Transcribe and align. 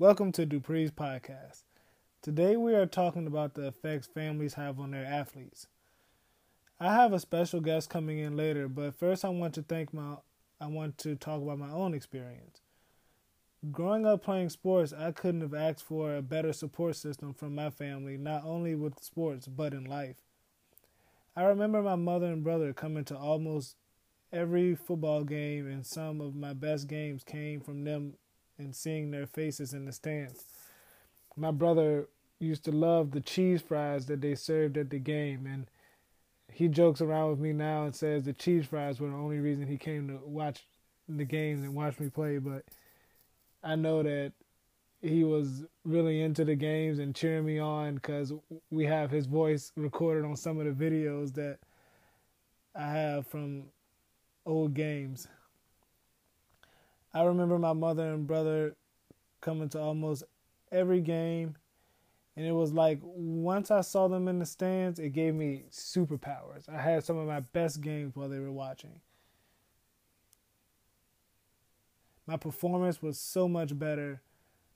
Welcome 0.00 0.32
to 0.32 0.46
Dupree's 0.46 0.90
podcast. 0.90 1.64
Today 2.22 2.56
we 2.56 2.74
are 2.74 2.86
talking 2.86 3.26
about 3.26 3.52
the 3.52 3.66
effects 3.66 4.06
families 4.06 4.54
have 4.54 4.80
on 4.80 4.92
their 4.92 5.04
athletes. 5.04 5.66
I 6.80 6.94
have 6.94 7.12
a 7.12 7.20
special 7.20 7.60
guest 7.60 7.90
coming 7.90 8.16
in 8.18 8.34
later, 8.34 8.66
but 8.66 8.94
first 8.94 9.26
I 9.26 9.28
want 9.28 9.52
to 9.56 9.62
thank 9.62 9.92
my 9.92 10.14
I 10.58 10.68
want 10.68 10.96
to 11.00 11.16
talk 11.16 11.42
about 11.42 11.58
my 11.58 11.70
own 11.70 11.92
experience. 11.92 12.62
Growing 13.70 14.06
up 14.06 14.24
playing 14.24 14.48
sports, 14.48 14.94
I 14.94 15.12
couldn't 15.12 15.42
have 15.42 15.52
asked 15.52 15.84
for 15.84 16.16
a 16.16 16.22
better 16.22 16.54
support 16.54 16.96
system 16.96 17.34
from 17.34 17.54
my 17.54 17.68
family, 17.68 18.16
not 18.16 18.42
only 18.42 18.74
with 18.74 19.04
sports, 19.04 19.48
but 19.48 19.74
in 19.74 19.84
life. 19.84 20.16
I 21.36 21.42
remember 21.42 21.82
my 21.82 21.96
mother 21.96 22.32
and 22.32 22.42
brother 22.42 22.72
coming 22.72 23.04
to 23.04 23.18
almost 23.18 23.76
every 24.32 24.74
football 24.74 25.24
game, 25.24 25.66
and 25.66 25.84
some 25.84 26.22
of 26.22 26.34
my 26.34 26.54
best 26.54 26.88
games 26.88 27.22
came 27.22 27.60
from 27.60 27.84
them 27.84 28.14
and 28.60 28.74
seeing 28.74 29.10
their 29.10 29.26
faces 29.26 29.72
in 29.72 29.84
the 29.84 29.92
stands. 29.92 30.44
My 31.36 31.50
brother 31.50 32.08
used 32.38 32.64
to 32.64 32.72
love 32.72 33.10
the 33.10 33.20
cheese 33.20 33.62
fries 33.62 34.06
that 34.06 34.20
they 34.20 34.34
served 34.34 34.76
at 34.76 34.90
the 34.90 34.98
game, 34.98 35.46
and 35.46 35.66
he 36.52 36.68
jokes 36.68 37.00
around 37.00 37.30
with 37.30 37.38
me 37.38 37.52
now 37.52 37.84
and 37.84 37.94
says 37.94 38.24
the 38.24 38.32
cheese 38.32 38.66
fries 38.66 39.00
were 39.00 39.08
the 39.08 39.16
only 39.16 39.38
reason 39.38 39.66
he 39.66 39.76
came 39.76 40.08
to 40.08 40.20
watch 40.24 40.64
the 41.08 41.24
games 41.24 41.62
and 41.62 41.74
watch 41.74 41.98
me 41.98 42.08
play. 42.08 42.38
But 42.38 42.64
I 43.62 43.76
know 43.76 44.02
that 44.02 44.32
he 45.02 45.24
was 45.24 45.64
really 45.84 46.20
into 46.22 46.44
the 46.44 46.54
games 46.54 46.98
and 46.98 47.14
cheering 47.14 47.46
me 47.46 47.58
on 47.58 47.94
because 47.94 48.32
we 48.70 48.84
have 48.86 49.10
his 49.10 49.26
voice 49.26 49.72
recorded 49.76 50.24
on 50.24 50.36
some 50.36 50.58
of 50.58 50.66
the 50.66 50.84
videos 50.84 51.34
that 51.34 51.58
I 52.74 52.90
have 52.90 53.26
from 53.26 53.64
old 54.44 54.74
games. 54.74 55.26
I 57.12 57.22
remember 57.22 57.58
my 57.58 57.72
mother 57.72 58.12
and 58.12 58.26
brother 58.26 58.76
coming 59.40 59.68
to 59.70 59.80
almost 59.80 60.24
every 60.70 61.00
game. 61.00 61.56
And 62.36 62.46
it 62.46 62.52
was 62.52 62.72
like 62.72 63.00
once 63.02 63.70
I 63.70 63.80
saw 63.80 64.08
them 64.08 64.28
in 64.28 64.38
the 64.38 64.46
stands, 64.46 64.98
it 64.98 65.10
gave 65.10 65.34
me 65.34 65.64
superpowers. 65.70 66.68
I 66.68 66.80
had 66.80 67.04
some 67.04 67.18
of 67.18 67.26
my 67.26 67.40
best 67.40 67.80
games 67.80 68.14
while 68.14 68.28
they 68.28 68.38
were 68.38 68.52
watching. 68.52 69.00
My 72.26 72.36
performance 72.36 73.02
was 73.02 73.18
so 73.18 73.48
much 73.48 73.76
better 73.76 74.22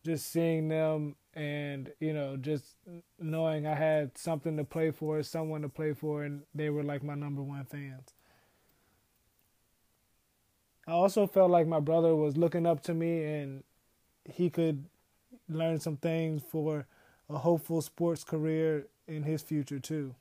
just 0.04 0.30
seeing 0.30 0.68
them 0.68 1.16
and, 1.32 1.90
you 1.98 2.12
know, 2.12 2.36
just 2.36 2.76
knowing 3.18 3.66
I 3.66 3.74
had 3.74 4.16
something 4.18 4.56
to 4.56 4.64
play 4.64 4.90
for, 4.90 5.22
someone 5.22 5.62
to 5.62 5.68
play 5.68 5.94
for, 5.94 6.24
and 6.24 6.42
they 6.54 6.70
were 6.70 6.82
like 6.82 7.02
my 7.02 7.14
number 7.14 7.42
one 7.42 7.64
fans. 7.64 8.13
I 10.86 10.92
also 10.92 11.26
felt 11.26 11.50
like 11.50 11.66
my 11.66 11.80
brother 11.80 12.14
was 12.14 12.36
looking 12.36 12.66
up 12.66 12.82
to 12.84 12.94
me 12.94 13.24
and 13.24 13.64
he 14.24 14.50
could 14.50 14.84
learn 15.48 15.80
some 15.80 15.96
things 15.96 16.42
for 16.50 16.86
a 17.30 17.38
hopeful 17.38 17.80
sports 17.80 18.24
career 18.24 18.86
in 19.06 19.22
his 19.22 19.42
future 19.42 19.78
too. 19.78 20.14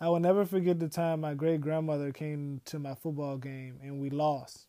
I 0.00 0.08
will 0.08 0.20
never 0.20 0.44
forget 0.44 0.80
the 0.80 0.88
time 0.88 1.20
my 1.20 1.34
great 1.34 1.60
grandmother 1.60 2.12
came 2.12 2.60
to 2.66 2.78
my 2.78 2.94
football 2.94 3.36
game 3.36 3.78
and 3.82 4.00
we 4.00 4.10
lost. 4.10 4.66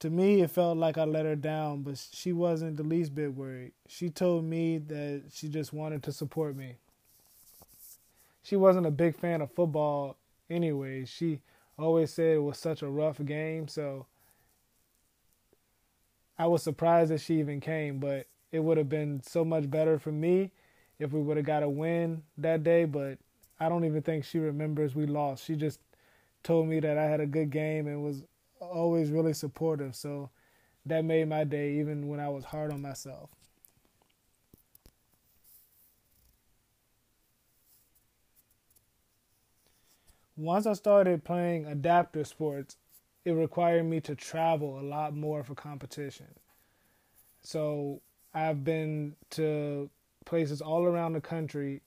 To 0.00 0.10
me, 0.10 0.42
it 0.42 0.50
felt 0.50 0.78
like 0.78 0.98
I 0.98 1.04
let 1.04 1.26
her 1.26 1.36
down, 1.36 1.82
but 1.82 2.04
she 2.12 2.32
wasn't 2.32 2.76
the 2.76 2.82
least 2.82 3.14
bit 3.14 3.34
worried. 3.34 3.72
She 3.86 4.10
told 4.10 4.44
me 4.44 4.78
that 4.78 5.22
she 5.32 5.48
just 5.48 5.72
wanted 5.72 6.02
to 6.02 6.12
support 6.12 6.56
me. 6.56 6.74
She 8.42 8.56
wasn't 8.56 8.86
a 8.86 8.90
big 8.90 9.16
fan 9.16 9.40
of 9.40 9.52
football 9.52 10.16
anyway. 10.50 11.04
She 11.04 11.40
always 11.78 12.12
said 12.12 12.36
it 12.36 12.42
was 12.42 12.58
such 12.58 12.82
a 12.82 12.88
rough 12.88 13.24
game, 13.24 13.68
so 13.68 14.06
I 16.38 16.46
was 16.46 16.62
surprised 16.62 17.10
that 17.10 17.20
she 17.20 17.38
even 17.38 17.60
came, 17.60 17.98
but 17.98 18.26
it 18.50 18.60
would 18.60 18.78
have 18.78 18.88
been 18.88 19.22
so 19.22 19.44
much 19.44 19.70
better 19.70 19.98
for 19.98 20.12
me 20.12 20.50
if 20.98 21.12
we 21.12 21.20
would 21.20 21.36
have 21.36 21.46
got 21.46 21.62
a 21.62 21.68
win 21.68 22.22
that 22.38 22.62
day, 22.62 22.84
but 22.84 23.18
I 23.58 23.68
don't 23.68 23.84
even 23.84 24.02
think 24.02 24.24
she 24.24 24.38
remembers 24.38 24.94
we 24.94 25.06
lost. 25.06 25.44
She 25.44 25.56
just 25.56 25.80
told 26.42 26.68
me 26.68 26.80
that 26.80 26.98
I 26.98 27.04
had 27.04 27.20
a 27.20 27.26
good 27.26 27.50
game 27.50 27.86
and 27.86 28.02
was 28.02 28.24
always 28.60 29.10
really 29.10 29.32
supportive, 29.32 29.94
so 29.94 30.30
that 30.86 31.04
made 31.04 31.28
my 31.28 31.44
day 31.44 31.74
even 31.74 32.08
when 32.08 32.20
I 32.20 32.28
was 32.28 32.44
hard 32.44 32.72
on 32.72 32.82
myself. 32.82 33.30
Once 40.36 40.66
I 40.66 40.72
started 40.72 41.24
playing 41.24 41.66
adaptive 41.66 42.26
sports, 42.26 42.76
it 43.24 43.32
required 43.32 43.84
me 43.84 44.00
to 44.00 44.14
travel 44.14 44.78
a 44.78 44.82
lot 44.82 45.14
more 45.14 45.44
for 45.44 45.54
competition. 45.54 46.26
So 47.42 48.00
I've 48.34 48.64
been 48.64 49.14
to 49.30 49.90
places 50.24 50.62
all 50.62 50.84
around 50.84 51.12
the 51.12 51.20
country 51.20 51.82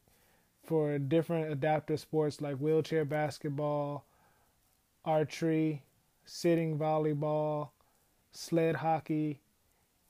for 0.64 0.98
different 1.00 1.52
adaptive 1.52 2.00
sports 2.00 2.42
like 2.42 2.58
wheelchair 2.58 3.06
basketball, 3.06 4.06
archery, 5.04 5.84
sitting 6.26 6.78
volleyball, 6.78 7.70
sled 8.32 8.76
hockey, 8.78 9.40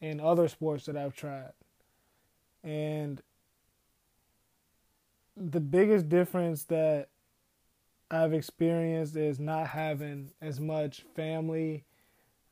and 0.02 0.20
other 0.20 0.48
sports 0.48 0.86
that 0.86 0.98
I've 0.98 1.16
tried. 1.16 1.54
And 2.64 3.22
the 5.38 5.60
biggest 5.60 6.10
difference 6.10 6.64
that 6.64 7.10
I've 8.12 8.34
experienced 8.34 9.16
is 9.16 9.40
not 9.40 9.68
having 9.68 10.32
as 10.42 10.60
much 10.60 11.06
family 11.16 11.86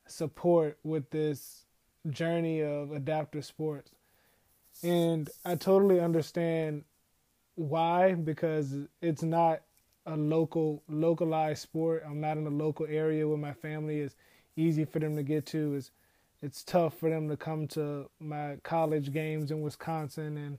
support 0.08 0.78
with 0.84 1.09
this 1.12 1.66
journey 2.09 2.62
of 2.62 2.91
adaptive 2.91 3.46
sports. 3.46 3.92
And 4.81 5.30
I 5.46 5.56
totally 5.56 6.00
understand 6.00 6.84
why 7.56 8.16
because 8.16 8.74
it's 9.02 9.22
not 9.22 9.62
a 10.06 10.18
local 10.18 10.84
localized 10.90 11.62
sport. 11.62 12.03
I'm 12.06 12.19
not 12.19 12.38
in 12.38 12.47
a 12.47 12.52
local 12.52 12.88
area 12.90 13.28
where 13.28 13.38
my 13.38 13.53
family 13.53 14.00
is 14.00 14.16
easy 14.56 14.86
for 14.86 15.00
them 15.00 15.16
to 15.16 15.24
get 15.24 15.46
to. 15.47 15.75
It's 15.75 15.92
it's 16.42 16.63
tough 16.63 16.97
for 16.97 17.09
them 17.09 17.30
to 17.30 17.38
come 17.38 17.68
to 17.69 18.09
my 18.19 18.58
college 18.63 19.13
games 19.13 19.52
in 19.52 19.62
Wisconsin 19.62 20.36
and 20.36 20.58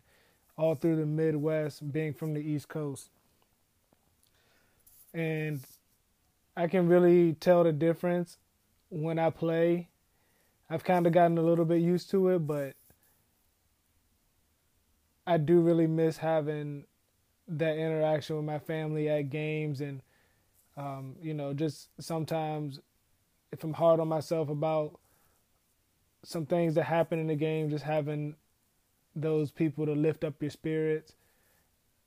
all 0.56 0.74
through 0.74 0.96
the 0.96 1.04
Midwest 1.04 1.92
being 1.92 2.14
from 2.14 2.32
the 2.32 2.40
East 2.40 2.68
Coast 2.68 3.10
and 5.14 5.60
I 6.56 6.66
can 6.66 6.88
really 6.88 7.34
tell 7.34 7.64
the 7.64 7.72
difference 7.72 8.36
when 8.90 9.18
I 9.18 9.30
play. 9.30 9.88
I've 10.68 10.84
kind 10.84 11.06
of 11.06 11.12
gotten 11.12 11.38
a 11.38 11.42
little 11.42 11.64
bit 11.64 11.80
used 11.80 12.10
to 12.10 12.28
it, 12.30 12.40
but 12.40 12.74
I 15.26 15.38
do 15.38 15.60
really 15.60 15.86
miss 15.86 16.18
having 16.18 16.84
that 17.46 17.76
interaction 17.76 18.36
with 18.36 18.44
my 18.44 18.58
family 18.58 19.08
at 19.08 19.30
games 19.30 19.80
and 19.80 20.02
um, 20.76 21.16
you 21.22 21.34
know, 21.34 21.54
just 21.54 21.88
sometimes 22.00 22.80
if 23.52 23.62
I'm 23.62 23.74
hard 23.74 24.00
on 24.00 24.08
myself 24.08 24.48
about 24.48 24.98
some 26.24 26.46
things 26.46 26.74
that 26.74 26.84
happen 26.84 27.18
in 27.18 27.28
the 27.28 27.36
game, 27.36 27.70
just 27.70 27.84
having 27.84 28.34
those 29.14 29.52
people 29.52 29.86
to 29.86 29.92
lift 29.92 30.24
up 30.24 30.34
your 30.40 30.50
spirits. 30.50 31.12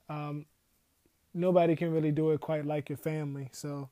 Um, 0.10 0.46
nobody 1.38 1.76
can 1.76 1.92
really 1.92 2.12
do 2.12 2.32
it 2.32 2.42
quite 2.42 2.66
like 2.66 2.90
your 2.90 2.98
family. 2.98 3.50
So 3.52 3.90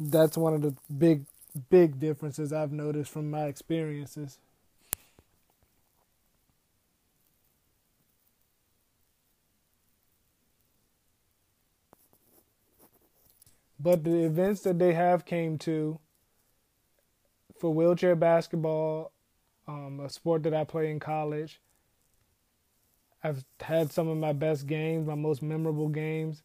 that's 0.00 0.36
one 0.36 0.54
of 0.54 0.62
the 0.62 0.74
big 0.98 1.26
big 1.70 1.98
differences 1.98 2.52
I've 2.52 2.72
noticed 2.72 3.10
from 3.10 3.30
my 3.30 3.44
experiences. 3.44 4.38
But 13.78 14.04
the 14.04 14.24
events 14.24 14.62
that 14.62 14.78
they 14.78 14.94
have 14.94 15.24
came 15.24 15.58
to 15.58 16.00
for 17.58 17.72
wheelchair 17.72 18.16
basketball, 18.16 19.12
um, 19.68 20.00
a 20.00 20.08
sport 20.10 20.42
that 20.44 20.54
I 20.54 20.64
play 20.64 20.90
in 20.90 20.98
college, 20.98 21.60
I've 23.26 23.44
had 23.60 23.90
some 23.90 24.06
of 24.06 24.16
my 24.18 24.32
best 24.32 24.68
games, 24.68 25.04
my 25.04 25.16
most 25.16 25.42
memorable 25.42 25.88
games. 25.88 26.44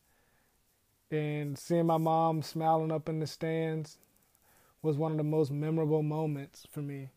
And 1.11 1.55
seeing 1.55 1.85
my 1.85 1.97
mom 1.97 2.41
smiling 2.41 2.91
up 2.91 3.07
in 3.07 3.19
the 3.19 3.27
stands 3.27 3.99
was 4.81 4.97
one 4.97 5.11
of 5.11 5.17
the 5.17 5.23
most 5.23 5.51
memorable 5.51 6.01
moments 6.01 6.65
for 6.71 6.81
me. 6.81 7.09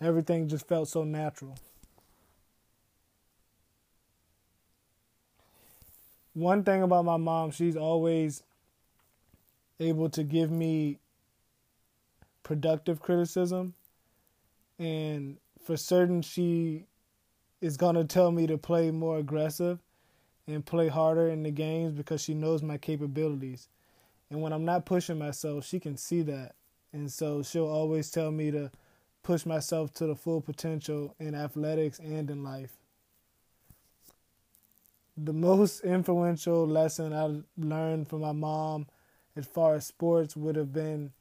Everything 0.00 0.48
just 0.48 0.66
felt 0.66 0.88
so 0.88 1.04
natural. 1.04 1.56
One 6.34 6.64
thing 6.64 6.82
about 6.82 7.04
my 7.04 7.18
mom, 7.18 7.52
she's 7.52 7.76
always 7.76 8.42
able 9.78 10.08
to 10.10 10.24
give 10.24 10.50
me 10.50 10.98
productive 12.42 13.00
criticism. 13.00 13.74
And 14.76 15.36
for 15.62 15.76
certain, 15.76 16.22
she 16.22 16.86
is 17.60 17.76
going 17.76 17.96
to 17.96 18.04
tell 18.04 18.30
me 18.30 18.46
to 18.46 18.58
play 18.58 18.90
more 18.90 19.18
aggressive 19.18 19.78
and 20.46 20.64
play 20.64 20.88
harder 20.88 21.28
in 21.28 21.42
the 21.42 21.50
games 21.50 21.92
because 21.92 22.22
she 22.22 22.34
knows 22.34 22.62
my 22.62 22.78
capabilities. 22.78 23.68
And 24.30 24.40
when 24.42 24.52
I'm 24.52 24.64
not 24.64 24.86
pushing 24.86 25.18
myself, 25.18 25.64
she 25.66 25.80
can 25.80 25.96
see 25.96 26.22
that. 26.22 26.54
And 26.92 27.10
so 27.10 27.42
she'll 27.42 27.66
always 27.66 28.10
tell 28.10 28.30
me 28.30 28.50
to 28.50 28.70
push 29.22 29.44
myself 29.44 29.92
to 29.94 30.06
the 30.06 30.14
full 30.14 30.40
potential 30.40 31.14
in 31.18 31.34
athletics 31.34 31.98
and 31.98 32.30
in 32.30 32.42
life. 32.42 32.76
The 35.16 35.32
most 35.32 35.80
influential 35.80 36.66
lesson 36.66 37.12
I 37.12 37.42
learned 37.60 38.08
from 38.08 38.20
my 38.20 38.32
mom 38.32 38.86
as 39.36 39.46
far 39.46 39.74
as 39.74 39.86
sports 39.86 40.36
would 40.36 40.56
have 40.56 40.72
been 40.72 41.12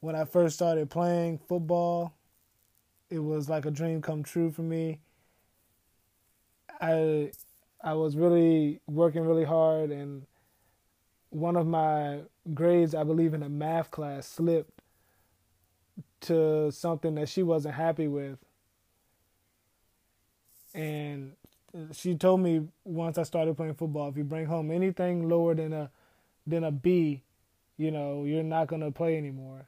when 0.00 0.16
I 0.16 0.24
first 0.24 0.56
started 0.56 0.90
playing 0.90 1.38
football. 1.38 2.14
It 3.10 3.20
was 3.20 3.48
like 3.48 3.66
a 3.66 3.70
dream 3.70 4.00
come 4.00 4.22
true 4.22 4.50
for 4.50 4.62
me. 4.62 5.01
I 6.82 7.32
I 7.82 7.94
was 7.94 8.16
really 8.16 8.80
working 8.86 9.22
really 9.24 9.44
hard 9.44 9.90
and 9.90 10.26
one 11.30 11.56
of 11.56 11.66
my 11.66 12.20
grades, 12.54 12.94
I 12.94 13.04
believe 13.04 13.34
in 13.34 13.42
a 13.42 13.48
math 13.48 13.90
class, 13.90 14.26
slipped 14.26 14.82
to 16.22 16.70
something 16.70 17.14
that 17.16 17.28
she 17.28 17.42
wasn't 17.42 17.74
happy 17.74 18.08
with. 18.08 18.38
And 20.74 21.32
she 21.92 22.14
told 22.16 22.40
me 22.40 22.68
once 22.84 23.18
I 23.18 23.24
started 23.24 23.56
playing 23.56 23.74
football, 23.74 24.08
if 24.08 24.16
you 24.16 24.24
bring 24.24 24.46
home 24.46 24.70
anything 24.70 25.28
lower 25.28 25.54
than 25.54 25.72
a 25.72 25.90
than 26.46 26.64
a 26.64 26.72
B, 26.72 27.22
you 27.78 27.90
know, 27.90 28.24
you're 28.24 28.42
not 28.42 28.68
gonna 28.68 28.92
play 28.92 29.18
anymore. 29.18 29.66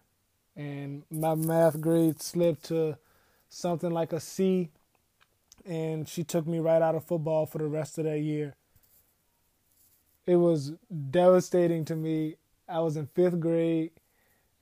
And 0.56 1.04
my 1.10 1.34
math 1.34 1.80
grade 1.80 2.22
slipped 2.22 2.64
to 2.66 2.98
something 3.48 3.90
like 3.92 4.12
a 4.12 4.20
C 4.20 4.70
and 5.64 6.08
she 6.08 6.24
took 6.24 6.46
me 6.46 6.58
right 6.58 6.82
out 6.82 6.94
of 6.94 7.04
football 7.04 7.46
for 7.46 7.58
the 7.58 7.66
rest 7.66 7.98
of 7.98 8.04
that 8.04 8.20
year. 8.20 8.54
It 10.26 10.36
was 10.36 10.72
devastating 11.10 11.84
to 11.86 11.96
me. 11.96 12.36
I 12.68 12.80
was 12.80 12.96
in 12.96 13.06
fifth 13.08 13.40
grade 13.40 13.92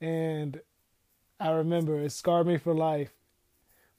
and 0.01 0.61
I 1.39 1.51
remember 1.51 2.01
it 2.01 2.11
scarred 2.11 2.47
me 2.47 2.57
for 2.57 2.75
life, 2.75 3.13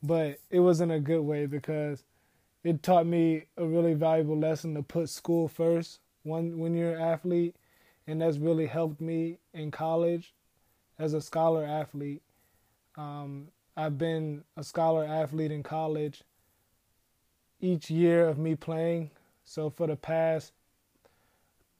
but 0.01 0.39
it 0.49 0.59
was 0.59 0.81
in 0.81 0.91
a 0.91 0.99
good 0.99 1.21
way 1.21 1.45
because 1.45 2.03
it 2.63 2.83
taught 2.83 3.05
me 3.05 3.45
a 3.57 3.65
really 3.65 3.93
valuable 3.93 4.37
lesson 4.37 4.73
to 4.75 4.83
put 4.83 5.09
school 5.09 5.47
first 5.47 5.99
when 6.23 6.57
when 6.57 6.73
you're 6.73 6.95
an 6.95 7.01
athlete, 7.01 7.55
and 8.07 8.21
that's 8.21 8.37
really 8.37 8.67
helped 8.67 9.01
me 9.01 9.39
in 9.53 9.71
college 9.71 10.33
as 10.97 11.13
a 11.13 11.21
scholar 11.21 11.65
athlete. 11.65 12.21
Um, 12.95 13.49
I've 13.75 13.97
been 13.97 14.43
a 14.55 14.63
scholar 14.63 15.03
athlete 15.03 15.51
in 15.51 15.63
college 15.63 16.23
each 17.63 17.89
year 17.89 18.27
of 18.27 18.37
me 18.37 18.55
playing. 18.55 19.09
So 19.45 19.69
for 19.69 19.87
the 19.87 19.95
past 19.95 20.51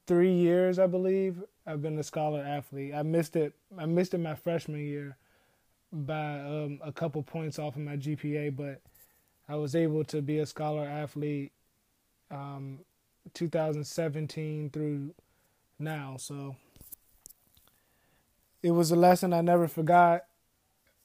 three 0.08 0.32
years, 0.32 0.80
I 0.80 0.88
believe, 0.88 1.44
I've 1.68 1.82
been 1.82 2.00
a 2.00 2.04
scholar 2.04 2.42
athlete. 2.42 2.94
I 2.96 3.04
missed 3.04 3.36
it. 3.36 3.54
I 3.78 3.86
missed 3.86 4.14
it 4.14 4.20
my 4.20 4.36
freshman 4.36 4.80
year 4.80 5.18
by 5.92 6.40
um, 6.40 6.80
a 6.84 6.92
couple 6.92 7.22
points 7.22 7.60
off 7.60 7.76
of 7.76 7.82
my 7.82 7.98
GPA, 7.98 8.56
but 8.56 8.82
I 9.48 9.56
was 9.56 9.76
able 9.76 10.06
to 10.06 10.22
be 10.22 10.40
a 10.40 10.46
scholar 10.46 10.86
athlete 10.86 11.52
um, 12.32 12.80
2017 13.34 14.70
through 14.70 15.14
now. 15.80 16.16
So 16.18 16.56
it 18.62 18.72
was 18.72 18.92
a 18.92 18.96
lesson 18.96 19.34
I 19.34 19.42
never 19.42 19.68
forgot. 19.68 20.24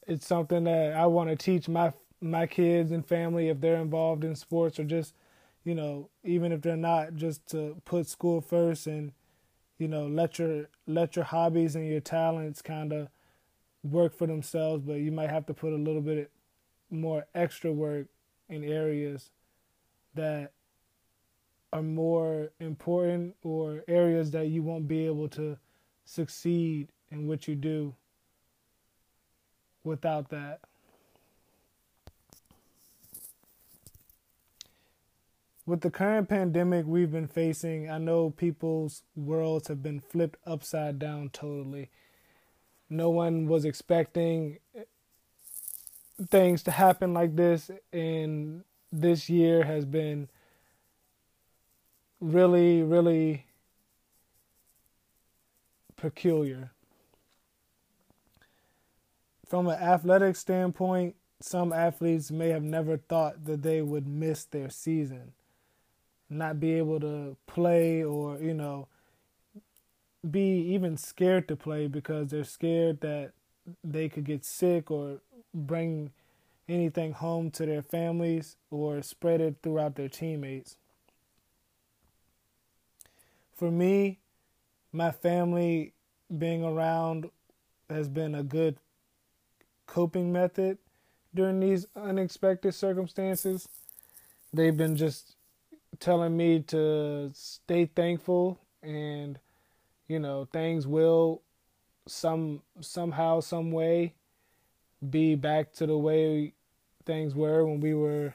It's 0.06 0.26
something 0.26 0.64
that 0.64 0.94
I 0.94 1.06
want 1.06 1.30
to 1.30 1.36
teach 1.36 1.68
my 1.68 1.92
my 2.20 2.46
kids 2.46 2.90
and 2.90 3.06
family 3.06 3.48
if 3.48 3.60
they're 3.60 3.80
involved 3.80 4.24
in 4.24 4.34
sports 4.34 4.78
or 4.78 4.84
just 4.84 5.14
you 5.64 5.74
know 5.74 6.08
even 6.24 6.52
if 6.52 6.62
they're 6.62 6.76
not 6.76 7.14
just 7.14 7.46
to 7.46 7.80
put 7.84 8.06
school 8.06 8.40
first 8.40 8.86
and 8.86 9.12
you 9.78 9.86
know 9.86 10.06
let 10.06 10.38
your 10.38 10.68
let 10.86 11.16
your 11.16 11.24
hobbies 11.24 11.76
and 11.76 11.86
your 11.86 12.00
talents 12.00 12.60
kind 12.62 12.92
of 12.92 13.08
work 13.82 14.14
for 14.14 14.26
themselves, 14.26 14.82
but 14.84 14.94
you 14.94 15.12
might 15.12 15.30
have 15.30 15.46
to 15.46 15.54
put 15.54 15.72
a 15.72 15.76
little 15.76 16.00
bit 16.00 16.30
more 16.90 17.26
extra 17.34 17.72
work 17.72 18.06
in 18.48 18.64
areas 18.64 19.30
that 20.14 20.52
are 21.72 21.82
more 21.82 22.50
important 22.60 23.36
or 23.42 23.84
areas 23.88 24.30
that 24.30 24.48
you 24.48 24.62
won't 24.62 24.88
be 24.88 25.06
able 25.06 25.28
to 25.28 25.56
succeed 26.04 26.88
in 27.10 27.28
what 27.28 27.46
you 27.46 27.54
do 27.54 27.94
without 29.84 30.30
that. 30.30 30.60
With 35.68 35.82
the 35.82 35.90
current 35.90 36.30
pandemic 36.30 36.86
we've 36.86 37.12
been 37.12 37.28
facing, 37.28 37.90
I 37.90 37.98
know 37.98 38.30
people's 38.30 39.02
worlds 39.14 39.68
have 39.68 39.82
been 39.82 40.00
flipped 40.00 40.38
upside 40.46 40.98
down 40.98 41.28
totally. 41.28 41.90
No 42.88 43.10
one 43.10 43.46
was 43.46 43.66
expecting 43.66 44.60
things 46.26 46.62
to 46.62 46.70
happen 46.70 47.12
like 47.12 47.36
this 47.36 47.70
and 47.92 48.64
this 48.90 49.28
year 49.28 49.64
has 49.64 49.84
been 49.84 50.30
really 52.18 52.82
really 52.82 53.44
peculiar. 55.96 56.70
From 59.46 59.66
an 59.66 59.78
athletic 59.78 60.34
standpoint 60.36 61.14
some 61.42 61.74
athletes 61.74 62.30
may 62.30 62.48
have 62.48 62.62
never 62.62 62.96
thought 62.96 63.44
that 63.44 63.62
they 63.62 63.82
would 63.82 64.08
miss 64.08 64.46
their 64.46 64.70
season 64.70 65.34
not 66.30 66.60
be 66.60 66.74
able 66.74 67.00
to 67.00 67.36
play 67.46 68.02
or 68.02 68.38
you 68.38 68.54
know 68.54 68.88
be 70.28 70.60
even 70.74 70.96
scared 70.96 71.48
to 71.48 71.56
play 71.56 71.86
because 71.86 72.28
they're 72.28 72.44
scared 72.44 73.00
that 73.00 73.32
they 73.84 74.08
could 74.08 74.24
get 74.24 74.44
sick 74.44 74.90
or 74.90 75.20
bring 75.54 76.10
anything 76.68 77.12
home 77.12 77.50
to 77.50 77.64
their 77.64 77.82
families 77.82 78.56
or 78.70 79.00
spread 79.02 79.40
it 79.40 79.56
throughout 79.62 79.94
their 79.96 80.08
teammates. 80.08 80.76
For 83.54 83.70
me, 83.70 84.18
my 84.92 85.10
family 85.10 85.94
being 86.36 86.62
around 86.62 87.30
has 87.88 88.08
been 88.08 88.34
a 88.34 88.42
good 88.42 88.76
coping 89.86 90.32
method 90.32 90.78
during 91.34 91.60
these 91.60 91.86
unexpected 91.96 92.74
circumstances. 92.74 93.68
They've 94.52 94.76
been 94.76 94.96
just 94.96 95.36
telling 96.00 96.36
me 96.36 96.60
to 96.60 97.30
stay 97.34 97.86
thankful 97.86 98.58
and 98.82 99.38
you 100.06 100.18
know 100.18 100.46
things 100.52 100.86
will 100.86 101.42
some 102.06 102.62
somehow 102.80 103.40
some 103.40 103.70
way 103.70 104.14
be 105.10 105.34
back 105.34 105.72
to 105.72 105.86
the 105.86 105.96
way 105.96 106.52
things 107.04 107.34
were 107.34 107.64
when 107.64 107.80
we 107.80 107.94
were 107.94 108.34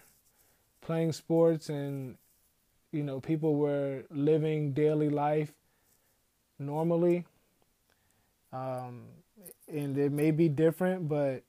playing 0.82 1.12
sports 1.12 1.70
and 1.70 2.18
you 2.92 3.04
know 3.04 3.20
people 3.20 3.56
were 3.56 4.04
living 4.10 4.74
daily 4.74 5.10
life 5.10 5.54
normally. 6.60 7.25
Um, 8.51 9.06
and 9.68 9.98
it 9.98 10.12
may 10.12 10.30
be 10.32 10.48
different 10.48 11.10
but 11.10 11.44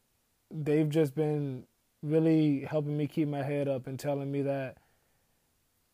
they've 0.50 0.88
just 0.88 1.14
been 1.14 1.64
really 2.02 2.60
helping 2.60 2.96
me 2.96 3.06
keep 3.06 3.28
my 3.28 3.42
head 3.42 3.68
up 3.68 3.86
and 3.86 3.98
telling 3.98 4.32
me 4.32 4.42
that 4.42 4.78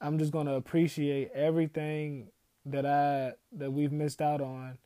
I'm 0.00 0.18
just 0.18 0.32
going 0.32 0.46
to 0.46 0.54
appreciate 0.54 1.30
everything 1.34 2.28
that 2.66 2.86
I 2.86 3.34
that 3.52 3.72
we've 3.72 3.92
missed 3.92 4.22
out 4.22 4.40
on 4.40 4.78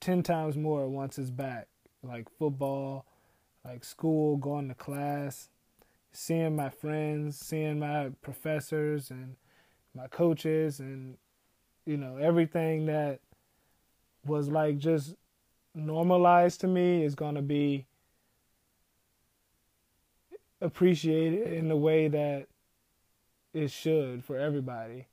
ten 0.00 0.22
times 0.22 0.56
more 0.56 0.88
once 0.88 1.18
it's 1.18 1.30
back. 1.30 1.68
Like 2.02 2.28
football, 2.38 3.06
like 3.64 3.84
school, 3.84 4.36
going 4.36 4.68
to 4.68 4.74
class, 4.74 5.48
seeing 6.12 6.56
my 6.56 6.68
friends, 6.68 7.38
seeing 7.38 7.78
my 7.78 8.10
professors 8.22 9.10
and 9.10 9.36
my 9.94 10.08
coaches 10.08 10.80
and 10.80 11.16
you 11.84 11.96
know, 11.96 12.16
everything 12.16 12.86
that 12.86 13.20
was 14.24 14.48
like 14.48 14.76
just 14.78 15.14
normalized 15.74 16.60
to 16.60 16.66
me 16.66 17.04
is 17.04 17.14
gonna 17.14 17.42
be 17.42 17.86
appreciated 20.60 21.52
in 21.52 21.68
the 21.68 21.76
way 21.76 22.08
that 22.08 22.46
it 23.56 23.70
should 23.70 24.22
for 24.22 24.36
everybody. 24.36 25.06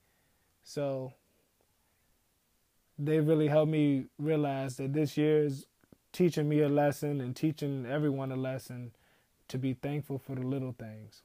So 0.63 1.13
they 2.99 3.21
really 3.21 3.47
helped 3.47 3.71
me 3.71 4.07
realize 4.19 4.75
that 4.77 4.91
this 4.91 5.15
year 5.15 5.45
is 5.45 5.65
teaching 6.11 6.49
me 6.49 6.59
a 6.59 6.67
lesson 6.67 7.21
and 7.21 7.33
teaching 7.33 7.85
everyone 7.85 8.33
a 8.33 8.35
lesson 8.35 8.91
to 9.47 9.57
be 9.57 9.73
thankful 9.73 10.17
for 10.19 10.35
the 10.35 10.41
little 10.41 10.75
things. 10.77 11.21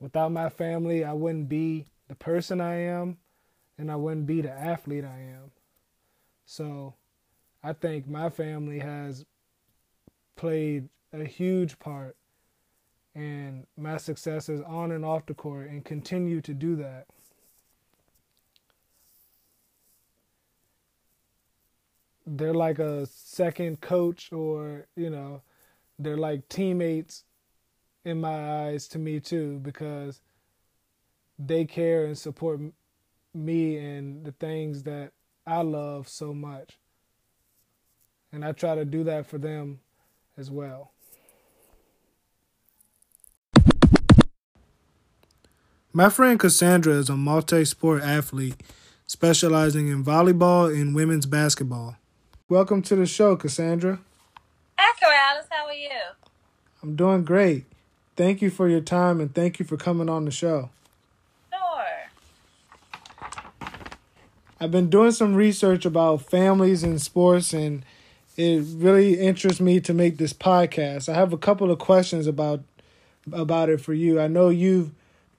Without 0.00 0.32
my 0.32 0.48
family, 0.48 1.04
I 1.04 1.12
wouldn't 1.12 1.50
be 1.50 1.86
the 2.08 2.14
person 2.14 2.62
I 2.62 2.76
am 2.76 3.18
and 3.76 3.92
I 3.92 3.96
wouldn't 3.96 4.26
be 4.26 4.40
the 4.40 4.52
athlete 4.52 5.04
I 5.04 5.20
am. 5.20 5.52
So 6.46 6.94
I 7.62 7.74
think 7.74 8.08
my 8.08 8.30
family 8.30 8.78
has 8.78 9.26
played 10.34 10.88
a 11.12 11.24
huge 11.24 11.78
part 11.78 12.16
in 13.14 13.66
my 13.76 13.96
successes 13.96 14.60
on 14.66 14.92
and 14.92 15.04
off 15.04 15.26
the 15.26 15.34
court 15.34 15.68
and 15.68 15.84
continue 15.84 16.40
to 16.40 16.54
do 16.54 16.76
that. 16.76 17.06
they're 22.26 22.54
like 22.54 22.78
a 22.78 23.04
second 23.04 23.82
coach 23.82 24.32
or 24.32 24.86
you 24.96 25.10
know 25.10 25.42
they're 25.98 26.16
like 26.16 26.48
teammates 26.48 27.24
in 28.04 28.18
my 28.18 28.64
eyes 28.64 28.88
to 28.88 28.98
me 28.98 29.20
too 29.20 29.58
because 29.62 30.22
they 31.38 31.64
care 31.64 32.04
and 32.04 32.16
support 32.16 32.60
me 33.34 33.76
and 33.76 34.24
the 34.24 34.32
things 34.32 34.84
that 34.84 35.12
I 35.46 35.62
love 35.62 36.08
so 36.08 36.32
much. 36.32 36.78
And 38.32 38.44
I 38.44 38.52
try 38.52 38.74
to 38.74 38.84
do 38.84 39.04
that 39.04 39.26
for 39.26 39.38
them 39.38 39.80
as 40.36 40.50
well. 40.50 40.92
My 45.96 46.08
friend 46.08 46.40
Cassandra 46.40 46.94
is 46.94 47.08
a 47.08 47.16
multi 47.16 47.64
sport 47.64 48.02
athlete 48.02 48.60
specializing 49.06 49.86
in 49.86 50.02
volleyball 50.04 50.68
and 50.68 50.92
women's 50.92 51.24
basketball. 51.24 51.94
Welcome 52.48 52.82
to 52.82 52.96
the 52.96 53.06
show, 53.06 53.36
Cassandra. 53.36 54.00
Hi, 54.76 54.92
Corrales. 55.00 55.46
How 55.48 55.66
are 55.66 55.72
you? 55.72 55.90
I'm 56.82 56.96
doing 56.96 57.24
great. 57.24 57.66
Thank 58.16 58.42
you 58.42 58.50
for 58.50 58.68
your 58.68 58.80
time 58.80 59.20
and 59.20 59.32
thank 59.32 59.60
you 59.60 59.64
for 59.64 59.76
coming 59.76 60.08
on 60.08 60.24
the 60.24 60.32
show. 60.32 60.70
Sure. 61.52 61.86
I've 64.58 64.72
been 64.72 64.90
doing 64.90 65.12
some 65.12 65.36
research 65.36 65.84
about 65.84 66.22
families 66.22 66.82
and 66.82 67.00
sports, 67.00 67.52
and 67.52 67.84
it 68.36 68.64
really 68.68 69.20
interests 69.20 69.60
me 69.60 69.78
to 69.82 69.94
make 69.94 70.18
this 70.18 70.32
podcast. 70.32 71.08
I 71.08 71.14
have 71.14 71.32
a 71.32 71.38
couple 71.38 71.70
of 71.70 71.78
questions 71.78 72.26
about 72.26 72.64
about 73.32 73.68
it 73.68 73.80
for 73.80 73.94
you. 73.94 74.20
I 74.20 74.26
know 74.26 74.48
you've 74.48 74.90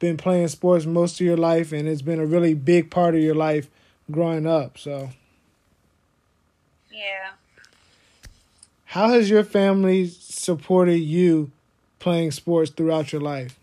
been 0.06 0.18
playing 0.18 0.48
sports 0.50 0.86
most 0.86 1.20
of 1.20 1.26
your 1.26 1.38
life, 1.38 1.72
and 1.72 1.88
it's 1.88 2.02
been 2.02 2.20
a 2.20 2.26
really 2.26 2.54
big 2.54 2.92
part 2.92 3.16
of 3.16 3.22
your 3.22 3.36
life 3.36 3.68
growing 4.12 4.46
up. 4.46 4.78
So, 4.78 5.10
yeah. 6.92 7.32
How 8.86 9.10
has 9.10 9.30
your 9.30 9.44
family 9.44 10.08
supported 10.08 11.00
you 11.00 11.52
playing 12.00 12.32
sports 12.32 12.72
throughout 12.72 13.12
your 13.12 13.22
life? 13.22 13.58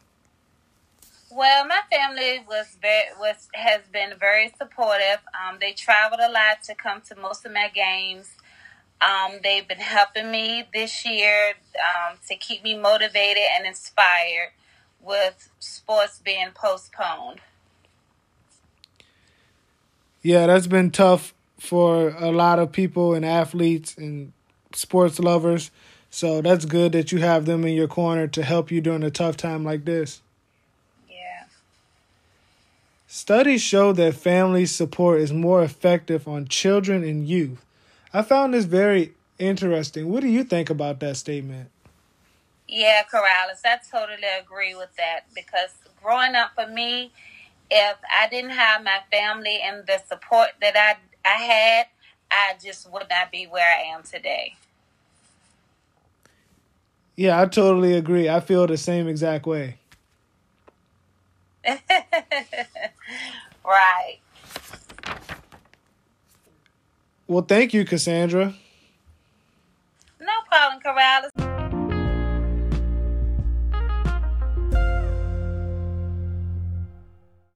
Well, 1.31 1.67
my 1.67 1.81
family 1.91 2.45
was 2.47 2.77
very 2.83 3.05
was 3.19 3.49
has 3.55 3.83
been 3.91 4.15
very 4.19 4.53
supportive. 4.59 5.21
Um, 5.33 5.59
they 5.61 5.73
traveled 5.73 6.21
a 6.21 6.31
lot 6.31 6.63
to 6.65 6.75
come 6.75 7.01
to 7.09 7.15
most 7.17 7.47
of 7.47 7.53
my 7.53 7.71
games. 7.73 8.29
Um, 9.01 9.39
they've 9.43 9.67
been 9.67 9.79
helping 9.79 10.31
me 10.31 10.65
this 10.75 11.07
year 11.07 11.55
um, 11.79 12.19
to 12.29 12.37
keep 12.37 12.63
me 12.63 12.77
motivated 12.77 13.45
and 13.57 13.67
inspired 13.67 14.51
with 15.03 15.51
sports 15.59 16.21
being 16.25 16.51
postponed. 16.55 17.41
Yeah, 20.23 20.47
that's 20.47 20.69
been 20.69 20.91
tough 20.91 21.35
for 21.59 22.11
a 22.11 22.31
lot 22.31 22.59
of 22.59 22.73
people 22.73 23.15
and 23.15 23.25
athletes 23.25 23.97
and 23.97 24.33
sports 24.73 25.19
lovers. 25.19 25.71
So 26.11 26.41
that's 26.41 26.65
good 26.65 26.93
that 26.93 27.11
you 27.11 27.19
have 27.19 27.47
them 27.47 27.65
in 27.65 27.75
your 27.75 27.89
corner 27.89 28.29
to 28.29 28.43
help 28.43 28.71
you 28.71 28.81
during 28.81 29.03
a 29.03 29.11
tough 29.11 29.37
time 29.37 29.65
like 29.65 29.85
this. 29.85 30.21
Yeah. 31.09 31.45
Studies 33.07 33.63
show 33.63 33.93
that 33.95 34.15
family 34.15 34.67
support 34.67 35.21
is 35.21 35.33
more 35.33 35.63
effective 35.63 36.29
on 36.29 36.47
children 36.47 37.03
and 37.03 37.27
youth. 37.27 37.65
I 38.13 38.23
found 38.23 38.55
this 38.55 38.67
very 38.67 39.13
interesting. 39.39 40.09
What 40.09 40.21
do 40.21 40.29
you 40.29 40.45
think 40.45 40.71
about 40.71 41.01
that 41.01 41.17
statement? 41.17 41.71
Yeah, 42.75 43.03
Corrales, 43.03 43.61
I 43.67 43.79
totally 43.91 44.27
agree 44.41 44.75
with 44.75 44.97
that 44.97 45.27
because 45.35 45.75
growing 46.03 46.35
up 46.35 46.53
for 46.55 46.67
me, 46.67 47.13
if 47.71 47.97
I 48.11 48.29
didn't 48.31 48.53
have 48.53 48.83
my 48.83 49.01
family 49.11 49.61
and 49.63 49.87
the 49.87 50.01
support 50.09 50.53
that 50.63 50.75
I 50.75 50.97
I 51.23 51.35
had, 51.35 51.87
I 52.31 52.55
just 52.65 52.91
would 52.91 53.05
not 53.11 53.31
be 53.31 53.45
where 53.45 53.63
I 53.63 53.95
am 53.95 54.03
today. 54.05 54.57
Yeah, 57.15 57.43
I 57.43 57.45
totally 57.45 57.93
agree. 57.93 58.31
I 58.31 58.41
feel 58.41 58.67
the 58.67 58.79
same 58.79 59.07
exact 59.07 59.45
way. 59.45 59.77
right. 63.63 64.19
Well, 67.27 67.43
thank 67.43 67.75
you, 67.75 67.85
Cassandra. 67.85 68.55
No 70.19 70.33
problem, 70.49 70.81
Corrales. 70.83 71.52